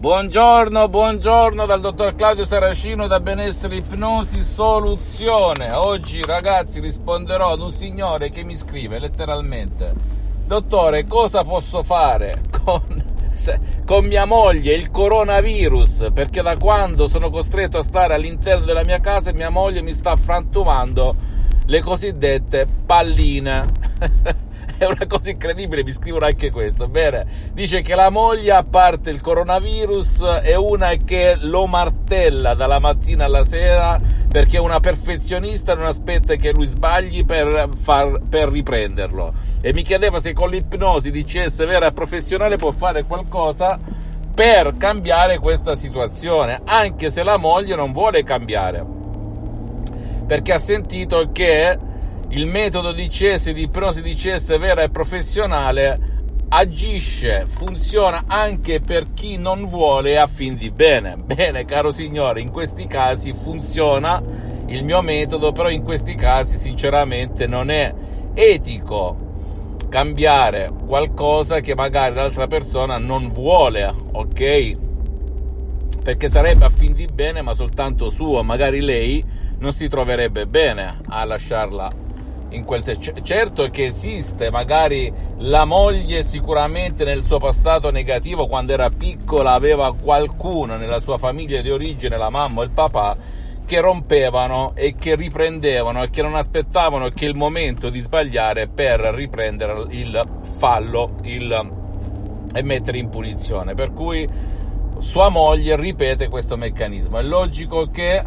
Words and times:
Buongiorno, 0.00 0.88
buongiorno 0.88 1.66
dal 1.66 1.82
dottor 1.82 2.14
Claudio 2.14 2.46
Saracino 2.46 3.06
da 3.06 3.20
Benessere 3.20 3.76
Ipnosi 3.76 4.42
Soluzione. 4.42 5.72
Oggi 5.72 6.22
ragazzi 6.22 6.80
risponderò 6.80 7.50
ad 7.52 7.60
un 7.60 7.70
signore 7.70 8.30
che 8.30 8.42
mi 8.42 8.56
scrive 8.56 8.98
letteralmente: 8.98 9.92
Dottore, 10.46 11.06
cosa 11.06 11.44
posso 11.44 11.82
fare 11.82 12.40
con, 12.64 13.04
con 13.84 14.06
mia 14.06 14.24
moglie 14.24 14.72
il 14.72 14.90
coronavirus? 14.90 16.08
Perché 16.14 16.40
da 16.40 16.56
quando 16.56 17.06
sono 17.06 17.28
costretto 17.28 17.76
a 17.76 17.82
stare 17.82 18.14
all'interno 18.14 18.64
della 18.64 18.84
mia 18.86 19.00
casa 19.00 19.34
mia 19.34 19.50
moglie 19.50 19.82
mi 19.82 19.92
sta 19.92 20.16
frantumando 20.16 21.14
le 21.66 21.80
cosiddette 21.82 22.66
palline. 22.86 23.70
è 24.80 24.86
una 24.86 25.06
cosa 25.06 25.28
incredibile, 25.28 25.84
mi 25.84 25.92
scrivono 25.92 26.24
anche 26.24 26.50
questo. 26.50 26.88
Bene, 26.88 27.26
dice 27.52 27.82
che 27.82 27.94
la 27.94 28.08
moglie, 28.08 28.52
a 28.52 28.64
parte 28.64 29.10
il 29.10 29.20
coronavirus, 29.20 30.22
è 30.42 30.54
una 30.54 30.94
che 31.04 31.36
lo 31.38 31.66
martella 31.66 32.54
dalla 32.54 32.78
mattina 32.78 33.26
alla 33.26 33.44
sera 33.44 34.00
perché 34.26 34.56
è 34.56 34.60
una 34.60 34.80
perfezionista, 34.80 35.74
non 35.74 35.84
aspetta 35.84 36.34
che 36.36 36.52
lui 36.52 36.64
sbagli 36.64 37.26
per, 37.26 37.68
far, 37.76 38.22
per 38.26 38.48
riprenderlo. 38.48 39.34
E 39.60 39.74
mi 39.74 39.82
chiedeva 39.82 40.18
se 40.18 40.32
con 40.32 40.48
l'ipnosi 40.48 41.10
di 41.10 41.24
CS 41.24 41.66
vera 41.66 41.88
e 41.88 41.92
professionale 41.92 42.56
può 42.56 42.70
fare 42.70 43.04
qualcosa 43.04 43.78
per 44.34 44.78
cambiare 44.78 45.38
questa 45.38 45.76
situazione, 45.76 46.62
anche 46.64 47.10
se 47.10 47.22
la 47.22 47.36
moglie 47.36 47.76
non 47.76 47.92
vuole 47.92 48.22
cambiare. 48.22 48.82
Perché 50.26 50.52
ha 50.54 50.58
sentito 50.58 51.28
che 51.32 51.76
il 52.30 52.46
metodo 52.46 52.92
di 52.92 53.08
CS, 53.08 53.50
di 53.50 53.62
ipnosi 53.62 54.02
di 54.02 54.14
CS 54.14 54.56
vera 54.58 54.82
e 54.82 54.90
professionale 54.90 56.18
agisce, 56.48 57.44
funziona 57.46 58.24
anche 58.28 58.80
per 58.80 59.12
chi 59.12 59.36
non 59.36 59.66
vuole 59.66 60.16
a 60.16 60.28
fin 60.28 60.54
di 60.54 60.70
bene. 60.70 61.16
Bene, 61.16 61.64
caro 61.64 61.90
signore, 61.90 62.40
in 62.40 62.52
questi 62.52 62.86
casi 62.86 63.32
funziona 63.32 64.22
il 64.66 64.84
mio 64.84 65.02
metodo, 65.02 65.50
però 65.50 65.68
in 65.70 65.82
questi 65.82 66.14
casi 66.14 66.56
sinceramente 66.56 67.48
non 67.48 67.68
è 67.68 67.92
etico 68.34 69.28
cambiare 69.88 70.68
qualcosa 70.86 71.58
che 71.58 71.74
magari 71.74 72.14
l'altra 72.14 72.46
persona 72.46 72.96
non 72.98 73.32
vuole, 73.32 73.92
ok? 74.12 74.76
Perché 76.04 76.28
sarebbe 76.28 76.64
a 76.64 76.70
fin 76.70 76.92
di 76.92 77.06
bene, 77.12 77.42
ma 77.42 77.54
soltanto 77.54 78.08
suo, 78.08 78.44
magari 78.44 78.80
lei 78.80 79.22
non 79.58 79.72
si 79.72 79.88
troverebbe 79.88 80.46
bene 80.46 81.00
a 81.08 81.24
lasciarla 81.24 82.08
in 82.50 82.64
quel 82.64 82.82
te- 82.82 82.98
certo 83.22 83.68
che 83.70 83.86
esiste 83.86 84.50
magari 84.50 85.12
la 85.38 85.64
moglie 85.64 86.22
sicuramente 86.22 87.04
nel 87.04 87.22
suo 87.22 87.38
passato 87.38 87.90
negativo 87.90 88.46
quando 88.46 88.72
era 88.72 88.88
piccola 88.88 89.52
aveva 89.52 89.94
qualcuno 89.94 90.76
nella 90.76 90.98
sua 90.98 91.18
famiglia 91.18 91.60
di 91.60 91.70
origine 91.70 92.16
la 92.16 92.30
mamma 92.30 92.60
o 92.60 92.64
il 92.64 92.70
papà 92.70 93.16
che 93.70 93.80
rompevano 93.80 94.72
e 94.74 94.96
che 94.96 95.14
riprendevano 95.14 96.02
e 96.02 96.10
che 96.10 96.22
non 96.22 96.34
aspettavano 96.34 97.08
che 97.10 97.24
il 97.24 97.36
momento 97.36 97.88
di 97.88 98.00
sbagliare 98.00 98.66
per 98.66 98.98
riprendere 98.98 99.86
il 99.90 100.20
fallo 100.58 101.14
il, 101.22 101.70
e 102.52 102.62
mettere 102.62 102.98
in 102.98 103.08
punizione. 103.10 103.74
Per 103.74 103.92
cui 103.92 104.26
sua 104.98 105.28
moglie 105.28 105.76
ripete 105.76 106.26
questo 106.26 106.56
meccanismo. 106.56 107.18
È 107.18 107.22
logico 107.22 107.90
che 107.90 108.24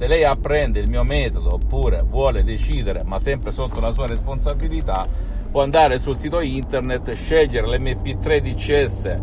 se 0.00 0.06
lei 0.06 0.24
apprende 0.24 0.80
il 0.80 0.88
mio 0.88 1.04
metodo 1.04 1.56
oppure 1.56 2.02
vuole 2.08 2.42
decidere, 2.42 3.02
ma 3.04 3.18
sempre 3.18 3.50
sotto 3.50 3.80
la 3.80 3.92
sua 3.92 4.06
responsabilità, 4.06 5.06
può 5.50 5.60
andare 5.60 5.98
sul 5.98 6.16
sito 6.16 6.40
internet, 6.40 7.12
scegliere 7.12 7.66
l'MP3 7.66 8.38
DCS 8.38 9.16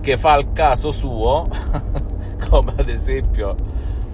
che 0.00 0.16
fa 0.16 0.38
il 0.38 0.52
caso 0.54 0.90
suo, 0.92 1.44
come 2.48 2.72
ad 2.74 2.88
esempio 2.88 3.54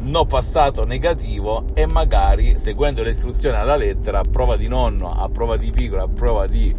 no 0.00 0.25
passato 0.25 0.84
negativo 0.84 1.66
e 1.75 1.86
magari 1.86 2.58
seguendo 2.58 3.05
le 3.05 3.11
istruzioni 3.11 3.56
alla 3.56 3.77
lettera 3.77 4.19
a 4.19 4.25
prova 4.28 4.56
di 4.56 4.66
nonno, 4.66 5.06
a 5.10 5.28
prova 5.28 5.56
di 5.56 5.70
piccolo, 5.70 6.03
a 6.03 6.09
prova 6.09 6.49
di 6.49 6.75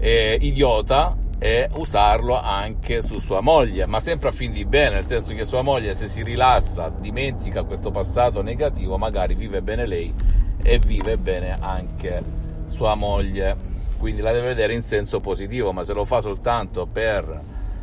eh, 0.00 0.36
idiota 0.38 1.16
e 1.42 1.68
usarlo 1.72 2.40
anche 2.40 3.02
su 3.02 3.18
sua 3.18 3.40
moglie, 3.40 3.84
ma 3.88 3.98
sempre 3.98 4.28
a 4.28 4.32
fin 4.32 4.52
di 4.52 4.64
bene, 4.64 4.94
nel 4.94 5.04
senso 5.04 5.34
che 5.34 5.44
sua 5.44 5.60
moglie 5.62 5.92
se 5.92 6.06
si 6.06 6.22
rilassa, 6.22 6.88
dimentica 6.88 7.64
questo 7.64 7.90
passato 7.90 8.42
negativo, 8.42 8.96
magari 8.96 9.34
vive 9.34 9.60
bene 9.60 9.84
lei 9.84 10.14
e 10.62 10.78
vive 10.78 11.16
bene 11.16 11.56
anche 11.58 12.22
sua 12.66 12.94
moglie. 12.94 13.56
Quindi 13.98 14.22
la 14.22 14.30
deve 14.30 14.48
vedere 14.48 14.72
in 14.72 14.82
senso 14.82 15.18
positivo, 15.18 15.72
ma 15.72 15.82
se 15.82 15.92
lo 15.94 16.04
fa 16.04 16.20
soltanto 16.20 16.86
per 16.86 17.40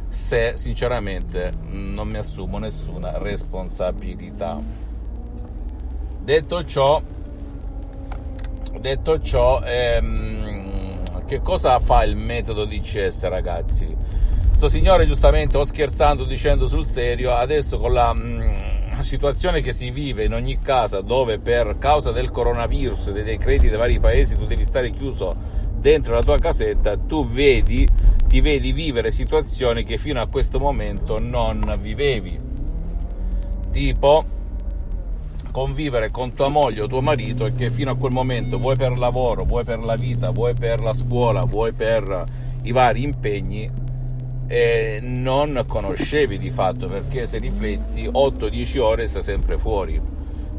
sé, 0.07 0.53
sinceramente 0.55 1.51
non 1.71 2.07
mi 2.07 2.17
assumo 2.17 2.59
nessuna 2.59 3.17
responsabilità. 3.17 4.57
Detto 6.21 6.63
ciò, 6.63 7.01
detto 8.79 9.19
ciò, 9.19 9.61
ehm, 9.65 10.58
che 11.29 11.41
cosa 11.41 11.79
fa 11.79 12.03
il 12.05 12.15
metodo 12.15 12.65
DCS, 12.65 13.25
ragazzi? 13.25 13.87
Sto 14.49 14.67
signore, 14.67 15.05
giustamente, 15.05 15.57
o 15.57 15.63
scherzando, 15.63 16.25
dicendo 16.25 16.65
sul 16.65 16.87
serio, 16.87 17.35
adesso 17.35 17.77
con 17.77 17.93
la 17.93 18.11
mh, 18.11 18.21
mm, 18.95 18.99
situazione 19.01 19.61
che 19.61 19.71
si 19.71 19.91
vive 19.91 20.23
in 20.23 20.33
ogni 20.33 20.57
casa, 20.57 21.01
dove 21.01 21.37
per 21.37 21.77
causa 21.77 22.11
del 22.11 22.31
coronavirus 22.31 23.07
e 23.07 23.11
dei 23.11 23.23
decreti 23.23 23.69
dei 23.69 23.77
vari 23.77 23.99
paesi 23.99 24.33
tu 24.33 24.45
devi 24.45 24.63
stare 24.63 24.89
chiuso 24.89 25.31
dentro 25.75 26.15
la 26.15 26.23
tua 26.23 26.39
casetta, 26.39 26.97
tu 26.97 27.29
vedi, 27.29 27.87
ti 28.27 28.41
vedi 28.41 28.71
vivere 28.71 29.11
situazioni 29.11 29.83
che 29.83 29.97
fino 29.97 30.19
a 30.19 30.27
questo 30.27 30.57
momento 30.57 31.19
non 31.19 31.77
vivevi. 31.79 32.39
Tipo 33.69 34.25
convivere 35.51 36.11
con 36.11 36.33
tua 36.33 36.47
moglie 36.47 36.81
o 36.81 36.87
tuo 36.87 37.01
marito 37.01 37.45
e 37.45 37.53
che 37.53 37.69
fino 37.69 37.91
a 37.91 37.95
quel 37.95 38.11
momento, 38.11 38.57
vuoi 38.57 38.75
per 38.75 38.97
lavoro, 38.97 39.43
vuoi 39.43 39.63
per 39.63 39.79
la 39.79 39.95
vita, 39.95 40.31
vuoi 40.31 40.53
per 40.53 40.81
la 40.81 40.93
scuola, 40.93 41.41
vuoi 41.45 41.73
per 41.73 42.23
i 42.63 42.71
vari 42.71 43.03
impegni, 43.03 43.69
eh, 44.47 44.99
non 45.01 45.63
conoscevi 45.67 46.37
di 46.37 46.49
fatto 46.49 46.87
perché 46.87 47.27
se 47.27 47.37
rifletti 47.37 48.07
8-10 48.07 48.79
ore 48.79 49.07
stai 49.07 49.23
sempre 49.23 49.57
fuori 49.57 50.01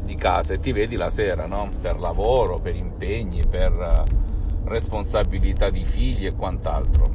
di 0.03 0.15
casa 0.15 0.53
e 0.53 0.59
ti 0.59 0.71
vedi 0.71 0.95
la 0.95 1.09
sera 1.09 1.45
no? 1.45 1.69
per 1.81 1.99
lavoro, 1.99 2.59
per 2.59 2.75
impegni, 2.75 3.41
per 3.49 4.03
responsabilità 4.65 5.69
di 5.69 5.83
figli 5.83 6.25
e 6.25 6.33
quant'altro. 6.33 7.09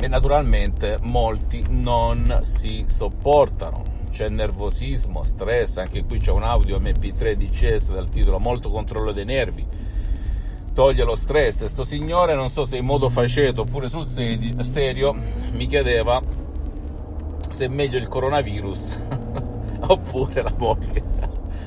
E 0.00 0.06
naturalmente 0.06 0.98
molti 1.02 1.64
non 1.68 2.40
si 2.42 2.84
sopportano 2.86 3.97
c'è 4.18 4.28
nervosismo, 4.28 5.22
stress, 5.22 5.76
anche 5.76 6.02
qui 6.02 6.18
c'è 6.18 6.32
un 6.32 6.42
audio 6.42 6.80
MP3 6.80 7.34
di 7.34 7.48
CS 7.48 7.92
dal 7.92 8.08
titolo 8.08 8.40
Molto 8.40 8.68
controllo 8.68 9.12
dei 9.12 9.24
nervi, 9.24 9.64
toglie 10.74 11.04
lo 11.04 11.14
stress. 11.14 11.66
Sto 11.66 11.84
signore, 11.84 12.34
non 12.34 12.50
so 12.50 12.64
se 12.64 12.78
in 12.78 12.84
modo 12.84 13.10
faceto 13.10 13.60
oppure 13.60 13.88
sul 13.88 14.08
serio, 14.08 15.14
mi 15.52 15.66
chiedeva 15.66 16.20
se 17.48 17.66
è 17.66 17.68
meglio 17.68 17.96
il 17.96 18.08
coronavirus 18.08 18.96
oppure 19.86 20.42
la 20.42 20.54
moglie. 20.56 21.04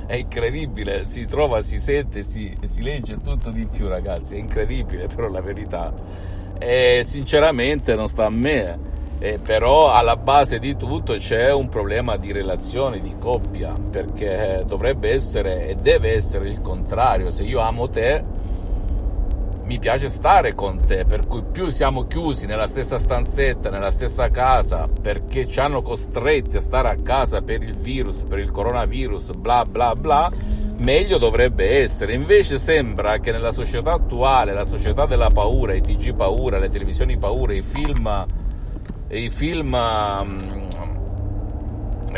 È 0.06 0.16
incredibile, 0.16 1.06
si 1.06 1.24
trova, 1.24 1.62
si 1.62 1.80
sente, 1.80 2.22
si, 2.22 2.54
si 2.66 2.82
legge 2.82 3.16
tutto 3.16 3.50
di 3.50 3.66
più 3.66 3.88
ragazzi, 3.88 4.36
è 4.36 4.40
incredibile 4.40 5.08
però 5.08 5.30
la 5.30 5.42
verità. 5.42 5.94
E 6.60 7.00
sinceramente 7.06 7.96
non 7.96 8.10
sta 8.10 8.26
a 8.26 8.30
me 8.30 8.91
eh, 9.24 9.38
però 9.38 9.94
alla 9.94 10.16
base 10.16 10.58
di 10.58 10.76
tutto 10.76 11.14
c'è 11.14 11.54
un 11.54 11.70
problema 11.70 12.18
di 12.18 12.32
relazione, 12.32 13.00
di 13.00 13.14
coppia, 13.20 13.72
perché 13.74 14.64
dovrebbe 14.66 15.12
essere 15.12 15.68
e 15.68 15.76
deve 15.76 16.16
essere 16.16 16.50
il 16.50 16.60
contrario. 16.60 17.30
Se 17.30 17.44
io 17.44 17.60
amo 17.60 17.88
te, 17.88 18.24
mi 19.66 19.78
piace 19.78 20.10
stare 20.10 20.56
con 20.56 20.84
te, 20.84 21.06
per 21.06 21.28
cui 21.28 21.44
più 21.44 21.70
siamo 21.70 22.08
chiusi 22.08 22.48
nella 22.48 22.66
stessa 22.66 22.98
stanzetta, 22.98 23.70
nella 23.70 23.92
stessa 23.92 24.28
casa, 24.30 24.90
perché 25.00 25.48
ci 25.48 25.60
hanno 25.60 25.84
costretti 25.84 26.58
a 26.58 26.60
stare 26.60 26.88
a 26.88 26.96
casa 26.96 27.44
per 27.44 27.62
il 27.62 27.78
virus, 27.78 28.24
per 28.24 28.40
il 28.40 28.50
coronavirus, 28.50 29.34
bla 29.34 29.64
bla 29.70 29.96
bla, 29.96 30.32
meglio 30.78 31.20
dovrebbe 31.20 31.80
essere. 31.80 32.16
Invece 32.16 32.58
sembra 32.58 33.20
che 33.20 33.32
nella 33.32 33.52
società 33.52 33.92
attuale, 33.92 34.52
la 34.52 34.64
società 34.64 35.06
della 35.06 35.30
paura, 35.30 35.76
i 35.76 35.82
TG 35.82 36.16
paura, 36.16 36.58
le 36.58 36.70
televisioni 36.70 37.20
paura, 37.20 37.54
i 37.54 37.62
film 37.62 38.26
i 39.12 39.30
film 39.30 39.74
um, 39.74 40.70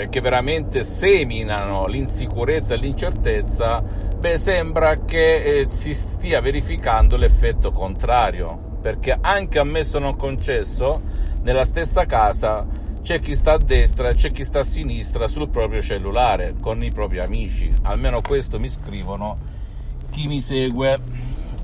che 0.09 0.21
veramente 0.21 0.83
seminano 0.83 1.85
l'insicurezza 1.87 2.73
e 2.73 2.77
l'incertezza, 2.77 3.81
beh, 3.81 4.37
sembra 4.37 5.03
che 5.05 5.43
eh, 5.43 5.69
si 5.69 5.93
stia 5.93 6.41
verificando 6.41 7.15
l'effetto 7.15 7.71
contrario, 7.71 8.77
perché 8.81 9.17
anche 9.19 9.59
ammesso 9.59 9.99
non 9.99 10.15
concesso, 10.15 11.01
nella 11.43 11.65
stessa 11.65 12.05
casa 12.05 12.65
c'è 13.01 13.19
chi 13.19 13.35
sta 13.35 13.53
a 13.53 13.57
destra, 13.57 14.13
c'è 14.13 14.31
chi 14.31 14.43
sta 14.43 14.59
a 14.59 14.63
sinistra 14.63 15.27
sul 15.27 15.49
proprio 15.49 15.81
cellulare, 15.81 16.55
con 16.59 16.81
i 16.83 16.91
propri 16.91 17.19
amici, 17.19 17.71
almeno 17.83 18.21
questo 18.21 18.59
mi 18.59 18.69
scrivono 18.69 19.37
chi 20.09 20.27
mi 20.27 20.39
segue. 20.39 20.97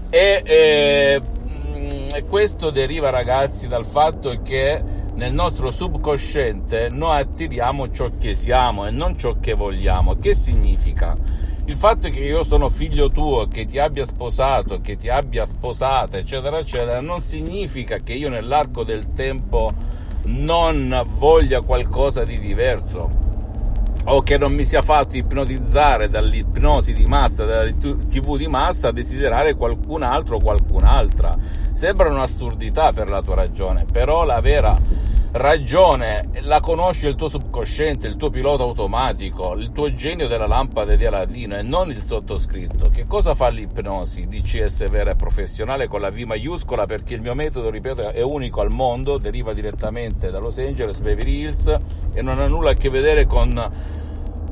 E, 0.10 0.42
eh, 0.44 1.22
mm, 1.22 2.10
e 2.14 2.26
questo 2.26 2.72
deriva 2.72 3.10
ragazzi 3.10 3.68
dal 3.68 3.86
fatto 3.86 4.42
che 4.42 4.99
nel 5.20 5.34
nostro 5.34 5.70
subconsciente 5.70 6.88
noi 6.90 7.20
attiriamo 7.20 7.92
ciò 7.92 8.10
che 8.18 8.36
siamo 8.36 8.88
e 8.88 8.92
non 8.92 9.18
ciò 9.18 9.36
che 9.38 9.54
vogliamo. 9.54 10.16
Che 10.16 10.34
significa? 10.34 11.14
Il 11.66 11.76
fatto 11.76 12.08
che 12.08 12.20
io 12.20 12.46
sono 12.46 12.70
figlio 12.70 13.10
tuo, 13.10 13.46
che 13.48 13.66
ti 13.66 13.80
abbia 13.80 14.06
sposato, 14.06 14.80
che 14.80 14.96
ti 14.96 15.10
abbia 15.10 15.46
sposata, 15.46 16.18
eccetera, 16.18 16.60
eccetera, 16.60 17.02
non 17.02 17.20
significa 17.20 17.98
che 17.98 18.14
io 18.14 18.30
nell'arco 18.30 18.86
del 18.86 19.12
tempo 19.14 19.74
non 20.28 21.06
voglia 21.18 21.60
qualcosa 21.60 22.24
di 22.24 22.40
diverso 22.40 23.28
o 24.06 24.22
che 24.22 24.38
non 24.38 24.54
mi 24.54 24.64
sia 24.64 24.82
fatto 24.82 25.18
ipnotizzare 25.18 26.08
dall'ipnosi 26.08 26.94
di 26.94 27.06
massa, 27.06 27.44
dalla 27.44 27.70
tv 27.70 28.38
di 28.38 28.48
massa 28.48 28.88
a 28.88 28.92
desiderare 28.94 29.56
qualcun 29.56 30.04
altro 30.04 30.38
o 30.38 30.40
qualcun'altra. 30.40 31.36
Sembra 31.74 32.10
un'assurdità 32.10 32.94
per 32.94 33.10
la 33.10 33.22
tua 33.22 33.36
ragione, 33.36 33.86
però 33.92 34.24
la 34.24 34.40
vera 34.40 35.09
ragione 35.32 36.30
la 36.42 36.60
conosce 36.60 37.08
il 37.08 37.16
tuo 37.16 37.30
subconsciente, 37.30 38.08
il 38.08 38.16
tuo 38.16 38.30
pilota 38.30 38.64
automatico, 38.64 39.54
il 39.54 39.72
tuo 39.72 39.94
genio 39.94 40.28
della 40.28 40.48
lampada 40.48 40.96
di 40.96 41.06
Aladino 41.06 41.56
e 41.56 41.62
non 41.62 41.92
il 41.92 42.02
sottoscritto. 42.02 42.90
Che 42.90 43.06
cosa 43.06 43.36
fa 43.36 43.48
l'ipnosi 43.50 44.28
DCS 44.28 44.90
vera 44.90 45.12
e 45.12 45.16
professionale 45.16 45.88
con 45.88 46.02
la 46.02 46.10
V 46.10 46.18
maiuscola? 46.20 46.86
Perché 46.86 47.14
il 47.14 47.22
mio 47.22 47.36
metodo, 47.36 47.70
ripeto, 47.70 48.12
è 48.12 48.22
unico 48.22 48.62
al 48.62 48.72
mondo, 48.72 49.18
deriva 49.18 49.54
direttamente 49.54 50.32
da 50.32 50.40
Los 50.40 50.58
Angeles, 50.58 51.00
Beverly 51.02 51.42
Hills 51.42 51.78
e 52.14 52.22
non 52.22 52.40
ha 52.40 52.48
nulla 52.48 52.72
a 52.72 52.74
che 52.74 52.90
vedere 52.90 53.28
con 53.28 53.72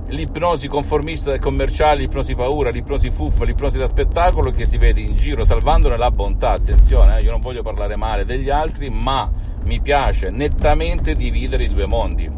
l'ipnosi 0.10 0.68
conformista 0.68 1.34
e 1.34 1.40
commerciale, 1.40 2.02
l'ipnosi 2.02 2.36
paura, 2.36 2.70
l'ipnosi 2.70 3.10
fuffa, 3.10 3.44
l'ipnosi 3.44 3.78
da 3.78 3.88
spettacolo 3.88 4.52
che 4.52 4.66
si 4.66 4.78
vede 4.78 5.02
in 5.02 5.16
giro, 5.16 5.44
salvandone 5.44 5.98
la 5.98 6.12
bontà. 6.12 6.52
Attenzione, 6.52 7.18
eh, 7.18 7.24
io 7.24 7.32
non 7.32 7.42
voglio 7.42 7.64
parlare 7.64 7.96
male 7.96 8.24
degli 8.24 8.50
altri, 8.50 8.90
ma 8.90 9.30
mi 9.68 9.82
piace 9.82 10.30
nettamente 10.30 11.14
dividere 11.14 11.66
i 11.66 11.68
due 11.68 11.86
mondi. 11.86 12.32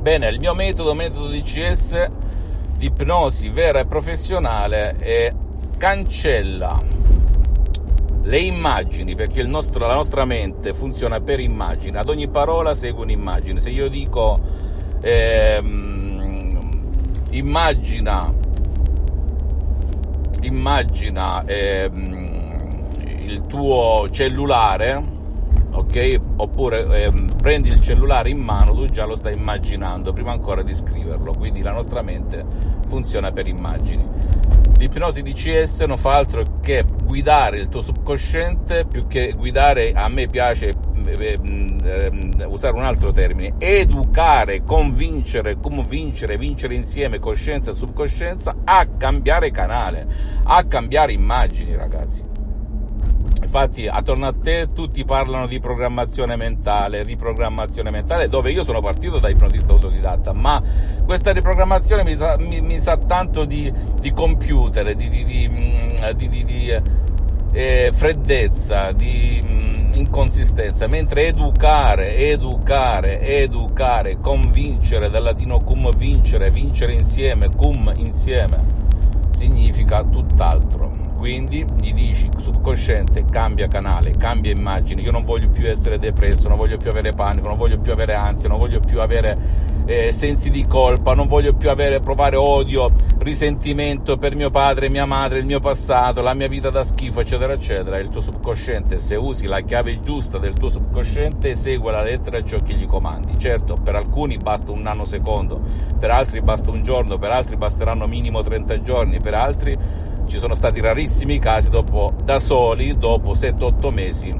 Bene, 0.00 0.28
il 0.28 0.38
mio 0.38 0.54
metodo, 0.54 0.94
metodo 0.94 1.28
DCS 1.28 2.10
di 2.76 2.86
ipnosi 2.86 3.48
vera 3.48 3.80
e 3.80 3.86
professionale 3.86 4.94
è 4.96 5.32
cancella 5.78 6.78
le 8.26 8.38
immagini, 8.38 9.14
perché 9.14 9.42
nostro, 9.44 9.86
la 9.86 9.94
nostra 9.94 10.24
mente 10.24 10.74
funziona 10.74 11.20
per 11.20 11.40
immagini, 11.40 11.96
ad 11.96 12.08
ogni 12.08 12.28
parola 12.28 12.74
segue 12.74 13.02
un'immagine. 13.02 13.60
Se 13.60 13.70
io 13.70 13.88
dico 13.88 14.36
ehm, 15.00 16.58
immagina, 17.30 18.32
immagina 20.40 21.44
ehm, 21.44 22.84
il 23.22 23.46
tuo 23.46 24.08
cellulare, 24.10 25.02
ok? 25.70 26.25
Oppure 26.38 27.04
ehm, 27.04 27.36
prendi 27.36 27.68
il 27.68 27.80
cellulare 27.80 28.30
in 28.30 28.38
mano, 28.38 28.74
tu 28.74 28.84
già 28.86 29.04
lo 29.04 29.16
stai 29.16 29.34
immaginando 29.34 30.12
prima 30.12 30.32
ancora 30.32 30.62
di 30.62 30.74
scriverlo, 30.74 31.32
quindi 31.32 31.62
la 31.62 31.72
nostra 31.72 32.02
mente 32.02 32.44
funziona 32.88 33.32
per 33.32 33.46
immagini. 33.46 34.06
L'ipnosi 34.78 35.22
DCS 35.22 35.80
non 35.82 35.96
fa 35.96 36.16
altro 36.16 36.42
che 36.60 36.84
guidare 37.04 37.58
il 37.58 37.68
tuo 37.68 37.80
subconsciente 37.80 38.84
più 38.84 39.06
che 39.06 39.32
guidare, 39.32 39.92
a 39.92 40.08
me 40.08 40.26
piace 40.26 40.72
eh, 41.06 41.38
eh, 41.82 42.44
usare 42.44 42.76
un 42.76 42.82
altro 42.82 43.10
termine, 43.10 43.54
educare, 43.56 44.64
convincere, 44.64 45.58
convincere, 45.58 46.36
vincere 46.36 46.74
insieme 46.74 47.18
coscienza 47.18 47.70
e 47.70 47.74
subconscienza 47.74 48.54
a 48.64 48.86
cambiare 48.98 49.50
canale, 49.50 50.06
a 50.44 50.62
cambiare 50.64 51.12
immagini 51.12 51.74
ragazzi. 51.74 52.35
Infatti, 53.46 53.86
attorno 53.86 54.26
a 54.26 54.32
te 54.34 54.72
tutti 54.72 55.04
parlano 55.04 55.46
di 55.46 55.60
programmazione 55.60 56.34
mentale, 56.34 57.04
riprogrammazione 57.04 57.90
mentale, 57.90 58.28
dove 58.28 58.50
io 58.50 58.64
sono 58.64 58.80
partito 58.80 59.20
da 59.20 59.28
ipnotista 59.28 59.72
autodidatta, 59.72 60.32
ma 60.32 60.60
questa 61.06 61.30
riprogrammazione 61.30 62.02
mi 62.02 62.16
sa, 62.16 62.36
mi, 62.38 62.60
mi 62.60 62.76
sa 62.80 62.96
tanto 62.96 63.44
di, 63.44 63.72
di, 64.00 64.12
computer, 64.12 64.96
di, 64.96 65.08
di, 65.08 65.24
di 65.24 66.82
eh, 67.52 67.90
freddezza, 67.94 68.90
di 68.90 69.40
mh, 69.40 69.92
inconsistenza, 69.94 70.88
mentre 70.88 71.28
educare, 71.28 72.16
educare, 72.16 73.20
educare, 73.20 74.18
convincere, 74.20 75.08
dal 75.08 75.22
latino 75.22 75.60
cum 75.60 75.88
vincere, 75.96 76.50
vincere 76.50 76.94
insieme, 76.94 77.48
cum 77.54 77.92
insieme, 77.94 78.85
significa 79.36 80.02
tutt'altro. 80.02 80.90
Quindi 81.18 81.64
gli 81.78 81.92
dici 81.92 82.28
subconsciente 82.38 83.24
cambia 83.30 83.68
canale, 83.68 84.12
cambia 84.12 84.52
immagine, 84.52 85.02
io 85.02 85.10
non 85.10 85.24
voglio 85.24 85.48
più 85.48 85.68
essere 85.68 85.98
depresso, 85.98 86.48
non 86.48 86.56
voglio 86.56 86.78
più 86.78 86.88
avere 86.88 87.12
panico, 87.12 87.48
non 87.48 87.58
voglio 87.58 87.78
più 87.78 87.92
avere 87.92 88.14
ansia, 88.14 88.48
non 88.48 88.58
voglio 88.58 88.80
più 88.80 89.00
avere 89.00 89.74
eh, 89.86 90.10
sensi 90.12 90.50
di 90.50 90.66
colpa, 90.66 91.14
non 91.14 91.28
voglio 91.28 91.54
più 91.54 91.70
avere, 91.70 92.00
provare 92.00 92.36
odio, 92.36 92.90
risentimento 93.18 94.16
per 94.16 94.34
mio 94.34 94.50
padre, 94.50 94.88
mia 94.88 95.06
madre, 95.06 95.38
il 95.38 95.46
mio 95.46 95.60
passato, 95.60 96.20
la 96.20 96.34
mia 96.34 96.48
vita 96.48 96.70
da 96.70 96.84
schifo, 96.84 97.20
eccetera, 97.20 97.52
eccetera. 97.52 97.98
Il 97.98 98.08
tuo 98.08 98.20
subconsciente, 98.20 98.98
se 98.98 99.14
usi 99.14 99.46
la 99.46 99.60
chiave 99.60 100.00
giusta 100.00 100.38
del 100.38 100.54
tuo 100.54 100.68
subconsciente, 100.68 101.50
esegue 101.50 101.92
la 101.92 102.02
lettera 102.02 102.42
ciò 102.42 102.58
che 102.58 102.74
gli 102.74 102.86
comandi. 102.86 103.38
Certo, 103.38 103.74
per 103.74 103.94
alcuni 103.94 104.36
basta 104.36 104.72
un 104.72 104.80
nanosecondo, 104.80 105.60
per 105.98 106.10
altri 106.10 106.42
basta 106.42 106.70
un 106.70 106.82
giorno, 106.82 107.16
per 107.16 107.30
altri 107.30 107.56
basteranno 107.56 108.06
minimo 108.06 108.42
30 108.42 108.82
giorni, 108.82 109.20
per 109.20 109.34
altri 109.34 109.74
ci 110.26 110.38
sono 110.38 110.54
stati 110.54 110.80
rarissimi 110.80 111.38
casi 111.38 111.70
dopo, 111.70 112.12
da 112.24 112.40
soli, 112.40 112.96
dopo 112.98 113.32
7-8 113.32 113.92
mesi, 113.92 114.32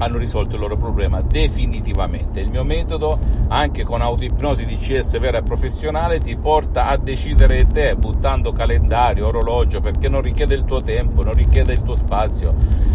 hanno 0.00 0.16
risolto 0.16 0.54
il 0.54 0.60
loro 0.60 0.76
problema 0.76 1.20
definitivamente. 1.20 2.40
Il 2.40 2.50
mio 2.50 2.64
metodo, 2.64 3.18
anche 3.48 3.84
con 3.84 4.00
autoipnosi 4.00 4.64
DCS 4.64 5.18
vera 5.18 5.38
e 5.38 5.42
professionale, 5.42 6.18
ti 6.18 6.36
porta 6.36 6.86
a 6.86 6.96
decidere 6.96 7.66
te, 7.66 7.96
buttando 7.96 8.52
calendario, 8.52 9.26
orologio, 9.26 9.80
perché 9.80 10.08
non 10.08 10.22
richiede 10.22 10.54
il 10.54 10.64
tuo 10.64 10.80
tempo, 10.80 11.22
non 11.22 11.34
richiede 11.34 11.72
il 11.72 11.82
tuo 11.82 11.94
spazio 11.94 12.88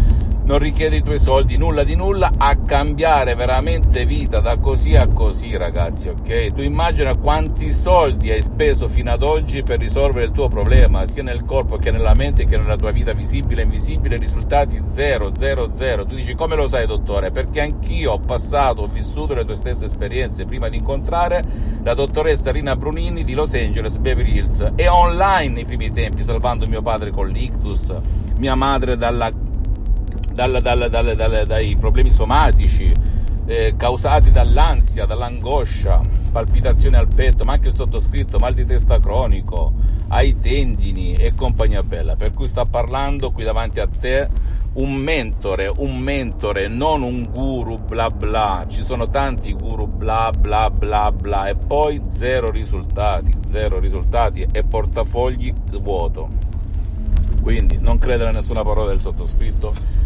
non 0.46 0.58
richiede 0.58 0.96
i 0.96 1.02
tuoi 1.02 1.18
soldi, 1.18 1.56
nulla 1.56 1.82
di 1.82 1.96
nulla, 1.96 2.30
a 2.36 2.56
cambiare 2.56 3.34
veramente 3.34 4.04
vita 4.04 4.38
da 4.38 4.58
così 4.58 4.94
a 4.94 5.08
così, 5.08 5.56
ragazzi, 5.56 6.08
ok? 6.08 6.54
Tu 6.54 6.62
immagina 6.62 7.16
quanti 7.16 7.72
soldi 7.72 8.30
hai 8.30 8.40
speso 8.40 8.86
fino 8.86 9.10
ad 9.10 9.22
oggi 9.22 9.64
per 9.64 9.80
risolvere 9.80 10.26
il 10.26 10.30
tuo 10.30 10.46
problema, 10.46 11.04
sia 11.04 11.24
nel 11.24 11.44
corpo 11.44 11.78
che 11.78 11.90
nella 11.90 12.14
mente 12.14 12.44
che 12.44 12.56
nella 12.56 12.76
tua 12.76 12.92
vita 12.92 13.12
visibile 13.12 13.62
e 13.62 13.64
invisibile, 13.64 14.16
risultati 14.16 14.80
0, 14.84 15.32
0, 15.34 15.70
0. 15.74 16.06
Tu 16.06 16.14
dici 16.14 16.34
come 16.34 16.54
lo 16.54 16.68
sai, 16.68 16.86
dottore? 16.86 17.32
Perché 17.32 17.60
anch'io 17.60 18.12
ho 18.12 18.20
passato, 18.20 18.82
ho 18.82 18.86
vissuto 18.86 19.34
le 19.34 19.44
tue 19.44 19.56
stesse 19.56 19.86
esperienze 19.86 20.44
prima 20.44 20.68
di 20.68 20.76
incontrare 20.76 21.42
la 21.82 21.94
dottoressa 21.94 22.52
Rina 22.52 22.76
Brunini 22.76 23.24
di 23.24 23.34
Los 23.34 23.52
Angeles, 23.54 23.98
Beverly 23.98 24.36
Hills 24.36 24.72
e 24.76 24.86
online 24.86 25.54
nei 25.54 25.64
primi 25.64 25.90
tempi, 25.90 26.22
salvando 26.22 26.66
mio 26.68 26.82
padre 26.82 27.10
con 27.10 27.26
l'ictus, 27.26 27.92
mia 28.38 28.54
madre 28.54 28.96
dalla 28.96 29.44
dal, 30.36 30.60
dal, 30.60 30.90
dal, 30.90 31.44
dai 31.46 31.76
problemi 31.76 32.10
somatici 32.10 32.92
eh, 33.46 33.72
causati 33.74 34.30
dall'ansia, 34.30 35.06
dall'angoscia, 35.06 36.02
palpitazioni 36.30 36.96
al 36.96 37.08
petto, 37.08 37.42
ma 37.44 37.54
anche 37.54 37.68
il 37.68 37.74
sottoscritto, 37.74 38.38
mal 38.38 38.52
di 38.52 38.66
testa 38.66 39.00
cronico, 39.00 39.72
ai 40.08 40.38
tendini 40.38 41.14
e 41.14 41.32
compagnia 41.34 41.82
bella. 41.82 42.16
Per 42.16 42.32
cui 42.34 42.48
sta 42.48 42.66
parlando 42.66 43.30
qui 43.30 43.44
davanti 43.44 43.80
a 43.80 43.86
te 43.88 44.28
un 44.74 44.92
mentore, 44.92 45.72
un 45.74 45.96
mentore, 45.96 46.68
non 46.68 47.02
un 47.02 47.26
guru 47.32 47.78
bla 47.78 48.10
bla. 48.10 48.66
Ci 48.68 48.82
sono 48.82 49.08
tanti 49.08 49.54
guru 49.54 49.86
bla 49.86 50.30
bla 50.38 50.68
bla 50.68 51.10
bla 51.12 51.48
e 51.48 51.54
poi 51.54 52.02
zero 52.08 52.50
risultati, 52.50 53.32
zero 53.46 53.78
risultati 53.78 54.46
e 54.52 54.64
portafogli 54.64 55.50
vuoto. 55.80 56.28
Quindi 57.40 57.78
non 57.80 57.96
credere 57.96 58.28
a 58.28 58.32
nessuna 58.32 58.62
parola 58.62 58.88
del 58.88 59.00
sottoscritto 59.00 60.04